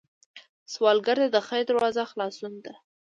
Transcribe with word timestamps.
سوالګر 0.73 1.17
ته 1.21 1.27
د 1.35 1.37
خیر 1.47 1.63
دروازه 1.69 2.03
خلاصون 2.11 2.53
ده 2.65 2.73